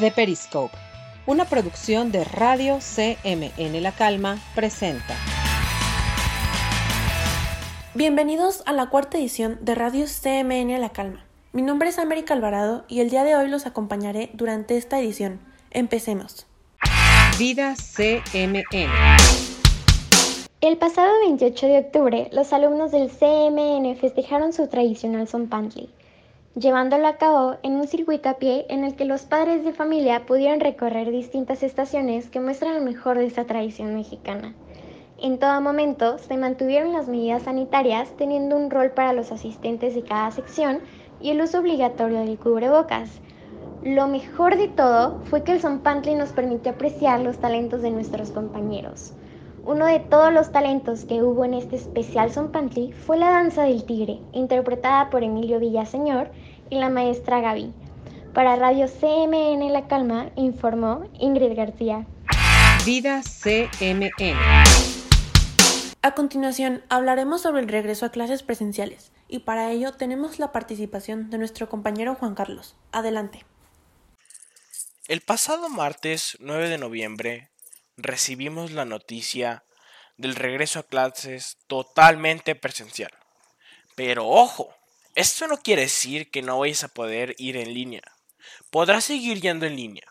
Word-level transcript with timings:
The 0.00 0.10
Periscope, 0.10 0.74
una 1.26 1.44
producción 1.44 2.10
de 2.10 2.24
Radio 2.24 2.78
CMN 2.78 3.82
La 3.82 3.92
Calma, 3.92 4.38
presenta. 4.54 5.14
Bienvenidos 7.94 8.62
a 8.64 8.72
la 8.72 8.88
cuarta 8.88 9.18
edición 9.18 9.58
de 9.60 9.74
Radio 9.74 10.06
CMN 10.06 10.80
La 10.80 10.88
Calma. 10.88 11.26
Mi 11.52 11.60
nombre 11.60 11.90
es 11.90 11.98
América 11.98 12.32
Alvarado 12.32 12.86
y 12.88 13.00
el 13.00 13.10
día 13.10 13.24
de 13.24 13.36
hoy 13.36 13.48
los 13.48 13.66
acompañaré 13.66 14.30
durante 14.32 14.78
esta 14.78 14.98
edición. 14.98 15.38
Empecemos. 15.70 16.46
Vida 17.38 17.74
CMN. 17.74 18.64
El 20.62 20.78
pasado 20.78 21.12
28 21.26 21.66
de 21.66 21.78
octubre, 21.78 22.30
los 22.32 22.54
alumnos 22.54 22.90
del 22.90 23.10
CMN 23.10 23.94
festejaron 23.96 24.54
su 24.54 24.66
tradicional 24.66 25.28
Son 25.28 25.50
Pantli 25.50 25.90
llevándolo 26.56 27.06
a 27.06 27.16
cabo 27.16 27.56
en 27.62 27.76
un 27.76 27.86
circuito 27.86 28.28
a 28.28 28.34
pie 28.34 28.66
en 28.68 28.84
el 28.84 28.96
que 28.96 29.04
los 29.04 29.22
padres 29.22 29.64
de 29.64 29.72
familia 29.72 30.26
pudieron 30.26 30.60
recorrer 30.60 31.10
distintas 31.10 31.62
estaciones 31.62 32.28
que 32.28 32.40
muestran 32.40 32.74
lo 32.74 32.80
mejor 32.82 33.18
de 33.18 33.26
esta 33.26 33.44
tradición 33.44 33.94
mexicana. 33.94 34.54
En 35.22 35.38
todo 35.38 35.60
momento 35.60 36.18
se 36.18 36.36
mantuvieron 36.36 36.92
las 36.92 37.06
medidas 37.06 37.42
sanitarias 37.42 38.16
teniendo 38.16 38.56
un 38.56 38.70
rol 38.70 38.90
para 38.90 39.12
los 39.12 39.30
asistentes 39.32 39.94
de 39.94 40.02
cada 40.02 40.30
sección 40.30 40.80
y 41.20 41.30
el 41.30 41.40
uso 41.40 41.60
obligatorio 41.60 42.20
del 42.20 42.38
cubrebocas. 42.38 43.20
Lo 43.84 44.08
mejor 44.08 44.56
de 44.56 44.68
todo 44.68 45.20
fue 45.24 45.44
que 45.44 45.52
el 45.52 45.60
Zompantli 45.60 46.14
nos 46.14 46.30
permitió 46.30 46.72
apreciar 46.72 47.20
los 47.20 47.38
talentos 47.38 47.82
de 47.82 47.90
nuestros 47.90 48.30
compañeros. 48.30 49.12
Uno 49.64 49.86
de 49.86 50.00
todos 50.00 50.32
los 50.32 50.52
talentos 50.52 51.04
que 51.04 51.22
hubo 51.22 51.44
en 51.44 51.54
este 51.54 51.76
especial 51.76 52.32
Zompantli 52.32 52.92
fue 52.92 53.18
la 53.18 53.30
danza 53.30 53.64
del 53.64 53.84
tigre, 53.84 54.18
interpretada 54.32 55.10
por 55.10 55.22
Emilio 55.22 55.60
Villaseñor 55.60 56.30
y 56.70 56.78
la 56.78 56.88
maestra 56.88 57.40
Gaby. 57.40 57.72
Para 58.32 58.56
Radio 58.56 58.86
CMN 58.86 59.70
La 59.72 59.86
Calma 59.86 60.30
informó 60.36 61.04
Ingrid 61.18 61.54
García. 61.56 62.06
Vida 62.86 63.22
CMN. 63.22 64.32
A 66.02 66.14
continuación 66.14 66.82
hablaremos 66.88 67.42
sobre 67.42 67.60
el 67.60 67.68
regreso 67.68 68.06
a 68.06 68.10
clases 68.10 68.42
presenciales 68.42 69.12
y 69.28 69.40
para 69.40 69.70
ello 69.70 69.92
tenemos 69.92 70.38
la 70.38 70.52
participación 70.52 71.28
de 71.28 71.36
nuestro 71.36 71.68
compañero 71.68 72.14
Juan 72.14 72.34
Carlos. 72.34 72.76
Adelante. 72.92 73.44
El 75.06 75.20
pasado 75.20 75.68
martes 75.68 76.38
9 76.40 76.68
de 76.70 76.78
noviembre 76.78 77.49
recibimos 78.02 78.70
la 78.72 78.84
noticia 78.84 79.64
del 80.16 80.34
regreso 80.34 80.80
a 80.80 80.86
clases 80.86 81.58
totalmente 81.66 82.54
presencial. 82.54 83.10
Pero 83.96 84.26
ojo, 84.26 84.74
esto 85.14 85.46
no 85.46 85.56
quiere 85.58 85.82
decir 85.82 86.30
que 86.30 86.42
no 86.42 86.58
vayas 86.58 86.84
a 86.84 86.88
poder 86.88 87.34
ir 87.38 87.56
en 87.56 87.74
línea. 87.74 88.02
Podrás 88.70 89.04
seguir 89.04 89.40
yendo 89.40 89.66
en 89.66 89.76
línea. 89.76 90.04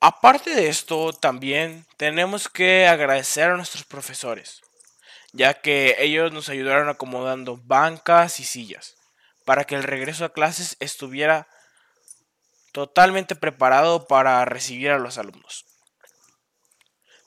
Aparte 0.00 0.54
de 0.54 0.68
esto, 0.68 1.12
también 1.12 1.86
tenemos 1.96 2.48
que 2.48 2.88
agradecer 2.88 3.50
a 3.50 3.56
nuestros 3.56 3.84
profesores, 3.84 4.60
ya 5.32 5.54
que 5.54 5.94
ellos 5.98 6.32
nos 6.32 6.48
ayudaron 6.48 6.88
acomodando 6.88 7.56
bancas 7.62 8.40
y 8.40 8.44
sillas 8.44 8.96
para 9.44 9.64
que 9.64 9.74
el 9.74 9.84
regreso 9.84 10.24
a 10.24 10.32
clases 10.32 10.76
estuviera 10.80 11.46
totalmente 12.72 13.36
preparado 13.36 14.06
para 14.06 14.44
recibir 14.44 14.90
a 14.90 14.98
los 14.98 15.18
alumnos. 15.18 15.71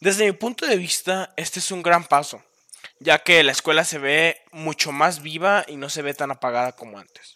Desde 0.02 0.26
mi 0.26 0.34
punto 0.34 0.66
de 0.66 0.78
vista, 0.78 1.34
este 1.38 1.60
es 1.60 1.72
un 1.72 1.82
gran 1.82 2.04
paso, 2.04 2.44
ya 3.00 3.20
que 3.20 3.44
la 3.44 3.54
escuela 3.54 3.84
se 3.84 3.98
ve 3.98 4.38
mucho 4.52 4.92
más 4.92 5.22
viva 5.22 5.64
y 5.68 5.78
no 5.78 5.90
se 5.90 6.02
ve 6.02 6.14
tan 6.14 6.32
apagada 6.32 6.74
como 6.74 7.00
antes. 7.00 7.36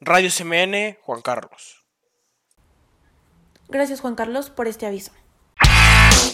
Radio 0.00 0.30
CMN, 0.30 0.98
Juan 1.02 1.22
Carlos. 1.22 1.84
Gracias 3.68 4.00
Juan 4.00 4.14
Carlos 4.14 4.50
por 4.50 4.68
este 4.68 4.86
aviso. 4.86 5.12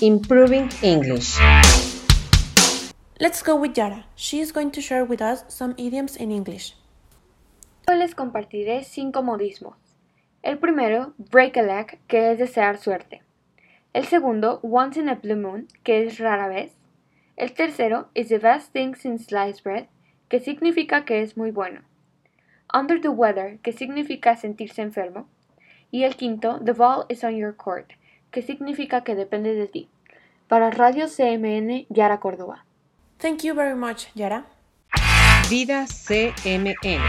Improving 0.01 0.69
English. 0.83 1.39
Let's 3.19 3.43
go 3.43 3.57
with 3.57 3.73
Yara. 3.75 4.07
She 4.17 4.41
is 4.41 4.53
going 4.53 4.71
to 4.71 4.81
share 4.81 5.05
with 5.05 5.21
us 5.21 5.45
some 5.49 5.75
idioms 5.77 6.17
in 6.17 6.31
English. 6.31 6.77
Hoy 7.87 7.97
les 7.97 8.15
compartiré 8.15 8.85
cinco 8.85 9.23
modismos. 9.23 9.77
El 10.43 10.59
primero, 10.59 11.15
break 11.17 11.57
a 11.57 11.63
leg, 11.63 11.99
que 12.07 12.33
es 12.33 12.39
desear 12.39 12.79
suerte. 12.79 13.23
El 13.95 14.05
segundo, 14.05 14.61
once 14.63 15.01
in 15.01 15.09
a 15.09 15.15
blue 15.15 15.37
moon, 15.37 15.67
que 15.83 16.05
es 16.05 16.19
rara 16.19 16.47
vez. 16.47 16.73
El 17.37 17.53
tercero, 17.55 18.09
is 18.15 18.29
the 18.29 18.39
best 18.39 18.73
thing 18.73 18.95
since 18.95 19.27
sliced 19.27 19.63
bread, 19.63 19.87
que 20.29 20.41
significa 20.41 21.05
que 21.05 21.23
es 21.23 21.37
muy 21.37 21.51
bueno. 21.51 21.81
Under 22.73 23.01
the 23.01 23.09
weather, 23.09 23.59
que 23.61 23.73
significa 23.73 24.37
sentirse 24.37 24.83
enfermo. 24.83 25.27
Y 25.91 26.05
el 26.05 26.17
quinto, 26.17 26.61
the 26.63 26.73
ball 26.73 27.07
is 27.09 27.25
on 27.25 27.35
your 27.37 27.57
court, 27.57 27.93
que 28.31 28.43
significa 28.43 29.05
que 29.05 29.15
depende 29.15 29.55
de 29.55 29.67
ti. 29.69 29.89
Para 30.49 30.71
Radio 30.71 31.07
CMN, 31.07 31.87
Yara 31.89 32.21
Córdoba. 32.21 32.65
Thank 33.19 33.43
you 33.43 33.55
very 33.55 33.75
much, 33.75 34.09
Yara. 34.15 34.45
Vida 35.49 35.87
CMN. 35.87 37.01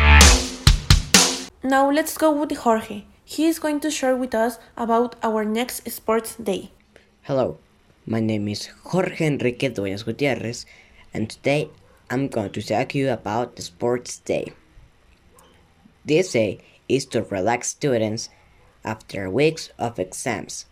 Now 1.62 1.92
let's 1.92 2.18
go 2.18 2.32
with 2.32 2.56
Jorge. 2.56 3.09
He 3.30 3.46
is 3.46 3.60
going 3.60 3.80
to 3.82 3.92
share 3.92 4.16
with 4.16 4.34
us 4.34 4.58
about 4.76 5.16
our 5.22 5.46
next 5.46 5.88
sports 5.92 6.36
day. 6.36 6.72
Hello, 7.22 7.60
my 8.08 8.20
name 8.20 8.48
is 8.48 8.72
Jorge 8.86 9.24
Enrique 9.24 9.70
Dueñas 9.70 10.04
Gutierrez, 10.04 10.66
and 11.14 11.30
today 11.30 11.70
I'm 12.10 12.28
going 12.28 12.50
to 12.50 12.62
talk 12.64 12.90
to 12.90 12.98
you 12.98 13.12
about 13.12 13.56
the 13.56 13.62
sports 13.62 14.18
day. 14.18 14.52
This 16.04 16.32
day 16.32 16.62
is 16.88 17.06
to 17.14 17.22
relax 17.22 17.68
students 17.68 18.30
after 18.84 19.30
weeks 19.30 19.70
of 19.78 20.00
exams. 20.00 20.66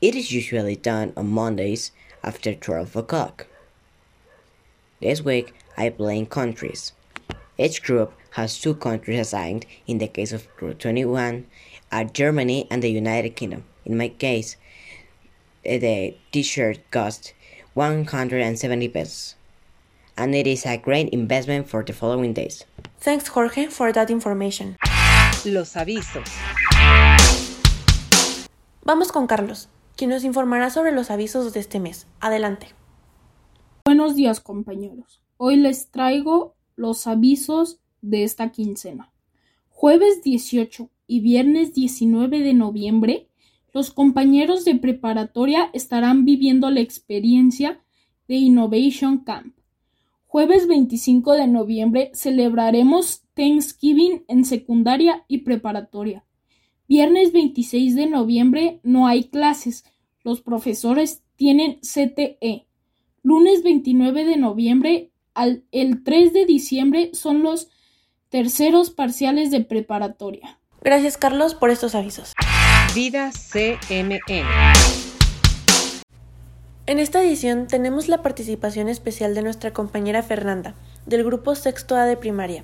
It 0.00 0.14
is 0.14 0.30
usually 0.30 0.76
done 0.76 1.12
on 1.16 1.26
Mondays 1.26 1.90
after 2.22 2.54
12 2.54 2.94
o'clock. 2.94 3.48
This 5.00 5.22
week 5.22 5.52
I 5.76 5.88
play 5.88 6.18
in 6.18 6.26
countries. 6.26 6.92
Each 7.56 7.80
group 7.82 8.12
has 8.30 8.58
two 8.58 8.74
countries 8.74 9.20
assigned. 9.20 9.64
In 9.86 9.98
the 9.98 10.08
case 10.08 10.32
of 10.32 10.48
Group 10.56 10.80
21, 10.80 11.46
are 11.92 12.04
Germany 12.04 12.66
and 12.68 12.82
the 12.82 12.90
United 12.90 13.36
Kingdom. 13.36 13.62
In 13.84 13.96
my 13.96 14.08
case, 14.08 14.56
the 15.62 16.16
t-shirt 16.32 16.80
cost 16.90 17.32
170 17.74 18.88
pesos. 18.88 19.36
And 20.16 20.34
it 20.34 20.48
is 20.48 20.66
a 20.66 20.78
great 20.78 21.10
investment 21.10 21.68
for 21.68 21.84
the 21.84 21.92
following 21.92 22.32
days. 22.32 22.64
Thanks 22.98 23.28
Jorge 23.28 23.66
for 23.66 23.92
that 23.92 24.10
information. 24.10 24.76
Los 25.44 25.74
avisos. 25.76 26.28
Vamos 28.82 29.12
con 29.12 29.28
Carlos, 29.28 29.68
quien 29.96 30.10
nos 30.10 30.24
informará 30.24 30.70
sobre 30.70 30.90
los 30.90 31.10
avisos 31.10 31.52
de 31.52 31.60
este 31.60 31.78
mes. 31.78 32.06
Adelante. 32.20 32.66
Buenos 33.84 34.16
días 34.16 34.40
compañeros. 34.40 35.20
Hoy 35.36 35.56
les 35.56 35.90
traigo 35.90 36.56
los 36.76 37.06
avisos 37.06 37.80
de 38.02 38.24
esta 38.24 38.50
quincena. 38.52 39.12
Jueves 39.68 40.22
18 40.22 40.90
y 41.06 41.20
viernes 41.20 41.74
19 41.74 42.40
de 42.40 42.54
noviembre, 42.54 43.28
los 43.72 43.90
compañeros 43.90 44.64
de 44.64 44.76
preparatoria 44.76 45.70
estarán 45.72 46.24
viviendo 46.24 46.70
la 46.70 46.80
experiencia 46.80 47.80
de 48.28 48.36
Innovation 48.36 49.18
Camp. 49.18 49.54
Jueves 50.26 50.66
25 50.66 51.32
de 51.34 51.46
noviembre 51.46 52.10
celebraremos 52.14 53.22
Thanksgiving 53.34 54.24
en 54.28 54.44
secundaria 54.44 55.24
y 55.28 55.38
preparatoria. 55.38 56.24
Viernes 56.88 57.32
26 57.32 57.94
de 57.94 58.06
noviembre 58.06 58.80
no 58.82 59.06
hay 59.06 59.24
clases. 59.24 59.84
Los 60.22 60.40
profesores 60.40 61.22
tienen 61.36 61.78
CTE. 61.80 62.66
Lunes 63.22 63.62
29 63.62 64.24
de 64.24 64.36
noviembre 64.36 65.10
al 65.34 65.64
el 65.72 66.02
3 66.02 66.32
de 66.32 66.46
diciembre 66.46 67.10
son 67.12 67.42
los 67.42 67.68
terceros 68.28 68.90
parciales 68.90 69.50
de 69.50 69.60
preparatoria. 69.60 70.58
Gracias 70.80 71.16
Carlos 71.16 71.54
por 71.54 71.70
estos 71.70 71.94
avisos. 71.94 72.32
Vida 72.94 73.30
CMN. 73.32 74.20
En 76.86 76.98
esta 76.98 77.22
edición 77.22 77.66
tenemos 77.66 78.08
la 78.08 78.22
participación 78.22 78.88
especial 78.88 79.34
de 79.34 79.42
nuestra 79.42 79.72
compañera 79.72 80.22
Fernanda, 80.22 80.74
del 81.06 81.24
grupo 81.24 81.54
Sexto 81.54 81.96
A 81.96 82.04
de 82.04 82.16
primaria. 82.16 82.62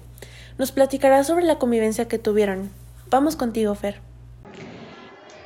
Nos 0.58 0.72
platicará 0.72 1.24
sobre 1.24 1.46
la 1.46 1.58
convivencia 1.58 2.06
que 2.06 2.18
tuvieron. 2.18 2.70
Vamos 3.08 3.36
contigo, 3.36 3.74
Fer. 3.74 4.09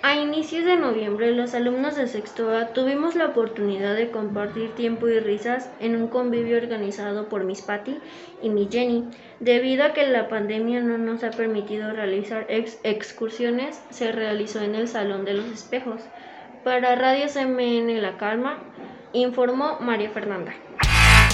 A 0.07 0.17
inicios 0.17 0.67
de 0.67 0.77
noviembre, 0.77 1.31
los 1.31 1.55
alumnos 1.55 1.97
de 1.97 2.07
sexto 2.09 2.55
A 2.55 2.75
tuvimos 2.75 3.15
la 3.15 3.29
oportunidad 3.29 3.97
de 3.97 4.11
compartir 4.11 4.75
tiempo 4.75 5.09
y 5.09 5.19
risas 5.19 5.71
en 5.81 5.97
un 5.97 6.09
convivio 6.09 6.59
organizado 6.59 7.31
por 7.31 7.45
Miss 7.45 7.63
Patty 7.63 7.97
y 8.43 8.51
Miss 8.51 8.69
Jenny. 8.71 9.09
Debido 9.41 9.83
a 9.83 9.95
que 9.95 10.07
la 10.07 10.29
pandemia 10.29 10.83
no 10.83 10.99
nos 10.99 11.25
ha 11.25 11.31
permitido 11.31 11.91
realizar 11.91 12.45
ex 12.51 12.79
excursiones, 12.83 13.81
se 13.89 14.13
realizó 14.13 14.61
en 14.61 14.75
el 14.75 14.89
Salón 14.89 15.25
de 15.25 15.33
los 15.33 15.47
Espejos. 15.47 16.03
Para 16.65 16.97
Radio 16.97 17.25
CMN 17.33 18.03
La 18.03 18.19
Calma, 18.19 18.59
informó 19.15 19.79
María 19.81 20.11
Fernanda. 20.11 20.53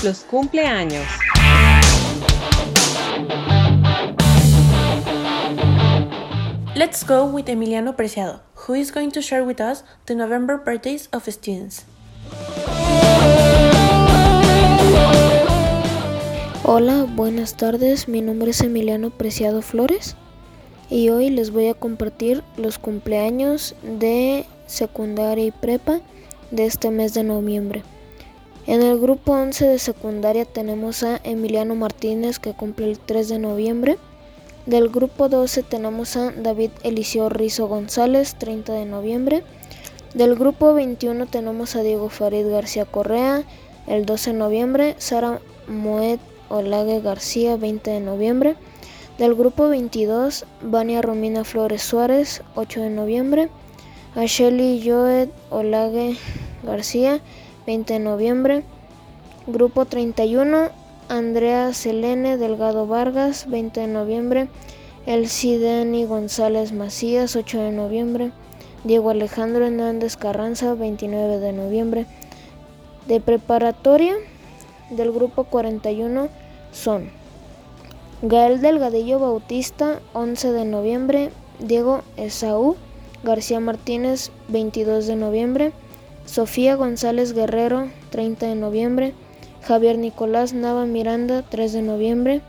Los 0.04 0.20
cumpleaños. 0.20 1.08
Let's 6.76 7.04
go 7.04 7.24
with 7.24 7.48
Emiliano 7.48 7.96
Preciado, 7.96 8.42
who 8.70 8.76
is 8.76 8.92
going 8.92 9.10
to 9.10 9.20
share 9.20 9.44
with 9.44 9.60
us 9.60 9.82
the 10.06 10.14
November 10.14 10.56
birthdays 10.56 11.08
of 11.12 11.26
students. 11.26 11.84
Hola, 16.62 17.04
buenas 17.16 17.56
tardes. 17.56 18.06
Mi 18.06 18.20
nombre 18.20 18.52
es 18.52 18.60
Emiliano 18.60 19.10
Preciado 19.10 19.60
Flores 19.60 20.14
y 20.88 21.08
hoy 21.08 21.30
les 21.30 21.50
voy 21.50 21.66
a 21.66 21.74
compartir 21.74 22.44
los 22.56 22.78
cumpleaños 22.78 23.74
de 23.82 24.46
secundaria 24.68 25.46
y 25.46 25.50
prepa 25.50 26.00
de 26.52 26.66
este 26.66 26.92
mes 26.92 27.12
de 27.12 27.24
noviembre. 27.24 27.82
En 28.68 28.82
el 28.82 29.00
grupo 29.00 29.32
11 29.32 29.66
de 29.66 29.78
secundaria 29.80 30.44
tenemos 30.44 31.02
a 31.02 31.20
Emiliano 31.24 31.74
Martínez 31.74 32.38
que 32.38 32.52
cumple 32.52 32.88
el 32.88 33.00
3 33.00 33.30
de 33.30 33.38
noviembre. 33.40 33.98
Del 34.66 34.90
grupo 34.90 35.30
12 35.30 35.62
tenemos 35.62 36.16
a 36.18 36.32
David 36.32 36.70
Eliseo 36.82 37.30
Rizo 37.30 37.66
González, 37.66 38.34
30 38.36 38.74
de 38.74 38.84
noviembre. 38.84 39.42
Del 40.12 40.36
grupo 40.36 40.74
21 40.74 41.26
tenemos 41.26 41.76
a 41.76 41.82
Diego 41.82 42.10
Farid 42.10 42.46
García 42.46 42.84
Correa, 42.84 43.42
el 43.86 44.04
12 44.04 44.32
de 44.32 44.38
noviembre. 44.38 44.94
Sara 44.98 45.40
Moet 45.66 46.20
Olague 46.50 47.00
García, 47.00 47.56
20 47.56 47.90
de 47.90 48.00
noviembre. 48.00 48.56
Del 49.16 49.34
grupo 49.34 49.68
22, 49.68 50.44
Vania 50.60 51.00
Romina 51.00 51.44
Flores 51.44 51.82
Suárez, 51.82 52.42
8 52.54 52.82
de 52.82 52.90
noviembre. 52.90 53.48
A 54.14 54.26
Shelly 54.26 54.82
Joed 54.84 55.30
Olague 55.48 56.18
García, 56.64 57.20
20 57.66 57.94
de 57.94 57.98
noviembre. 57.98 58.64
Grupo 59.46 59.86
31, 59.86 60.68
Andrea 61.10 61.74
Selene 61.74 62.36
Delgado 62.36 62.86
Vargas, 62.86 63.50
20 63.50 63.80
de 63.80 63.86
noviembre. 63.88 64.48
Elsideni 65.06 66.04
González 66.04 66.72
Macías, 66.72 67.34
8 67.34 67.58
de 67.62 67.72
noviembre. 67.72 68.30
Diego 68.84 69.10
Alejandro 69.10 69.66
Hernández 69.66 70.16
Carranza, 70.16 70.74
29 70.74 71.40
de 71.40 71.52
noviembre. 71.52 72.06
De 73.08 73.20
preparatoria 73.20 74.14
del 74.90 75.10
grupo 75.10 75.42
41 75.42 76.28
son 76.70 77.10
Gael 78.22 78.60
Delgadillo 78.60 79.18
Bautista, 79.18 79.98
11 80.12 80.52
de 80.52 80.64
noviembre. 80.64 81.30
Diego 81.58 82.02
Esaú 82.16 82.76
García 83.24 83.58
Martínez, 83.58 84.30
22 84.46 85.08
de 85.08 85.16
noviembre. 85.16 85.72
Sofía 86.24 86.76
González 86.76 87.32
Guerrero, 87.32 87.88
30 88.10 88.46
de 88.46 88.54
noviembre. 88.54 89.12
Javier 89.62 89.98
Nicolás 89.98 90.52
Nava 90.52 90.86
Miranda, 90.86 91.42
3 91.42 91.72
de 91.72 91.82
noviembre. 91.82 92.40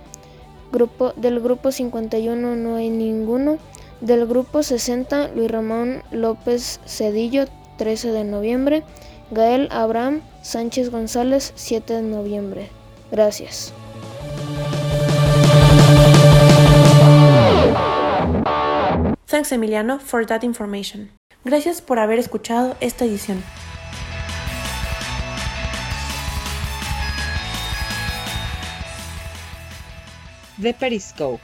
Grupo, 0.72 1.14
del 1.16 1.40
grupo 1.40 1.72
51 1.72 2.56
no 2.56 2.76
hay 2.76 2.90
ninguno. 2.90 3.58
Del 4.00 4.26
grupo 4.26 4.64
60, 4.64 5.30
Luis 5.36 5.52
Ramón 5.52 6.04
López 6.12 6.80
Cedillo, 6.86 7.46
13 7.78 8.12
de 8.12 8.24
noviembre. 8.24 8.84
Gael 9.32 9.70
Abraham 9.72 10.22
Sánchez 10.42 10.90
González, 10.90 11.54
7 11.56 11.94
de 11.94 12.02
noviembre. 12.02 12.70
Gracias. 13.12 13.74
Thanks 19.28 19.52
Emiliano 19.52 20.00
for 20.00 20.26
that 20.26 20.44
information. 20.44 21.12
Gracias 21.46 21.82
por 21.82 22.00
haber 22.00 22.20
escuchado 22.20 22.76
esta 22.82 23.06
edición. 23.06 23.42
The 30.62 30.76
Periscope, 30.76 31.42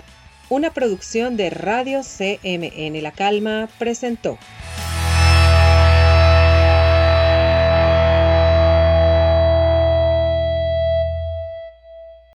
una 0.50 0.72
producción 0.72 1.38
de 1.38 1.50
Radio 1.50 2.02
CMN 2.04 3.02
La 3.02 3.12
Calma, 3.12 3.68
presentó. 3.80 4.38